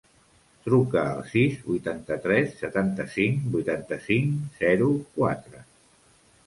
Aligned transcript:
Truca 0.67 1.03
al 1.09 1.19
sis, 1.33 1.59
vuitanta-tres, 1.67 2.57
setanta-cinc, 2.63 3.47
vuitanta-cinc, 3.59 4.45
zero, 4.65 4.91
quatre. 5.21 5.65